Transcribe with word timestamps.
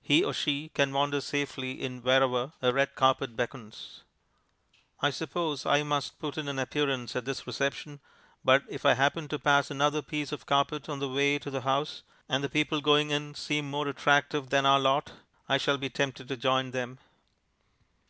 He 0.00 0.24
or 0.24 0.32
she 0.32 0.70
can 0.70 0.90
wander 0.90 1.20
safely 1.20 1.82
in 1.82 2.00
wherever 2.00 2.54
a 2.62 2.72
red 2.72 2.94
carpet 2.94 3.36
beckons. 3.36 4.04
I 5.00 5.10
suppose 5.10 5.66
I 5.66 5.82
must 5.82 6.18
put 6.18 6.38
in 6.38 6.48
an 6.48 6.58
appearance 6.58 7.14
at 7.14 7.26
this 7.26 7.46
reception, 7.46 8.00
but 8.42 8.62
if 8.70 8.86
I 8.86 8.94
happen 8.94 9.28
to 9.28 9.38
pass 9.38 9.70
another 9.70 10.00
piece 10.00 10.32
of 10.32 10.46
carpet 10.46 10.88
on 10.88 10.98
the 10.98 11.10
way 11.10 11.38
to 11.38 11.50
the 11.50 11.60
house, 11.60 12.04
and 12.26 12.42
the 12.42 12.48
people 12.48 12.80
going 12.80 13.10
in 13.10 13.34
seem 13.34 13.68
more 13.70 13.86
attractive 13.86 14.48
than 14.48 14.64
our 14.64 14.80
lot, 14.80 15.12
I 15.46 15.58
shall 15.58 15.76
be 15.76 15.90
tempted 15.90 16.26
to 16.28 16.38
join 16.38 16.70
them. 16.70 16.98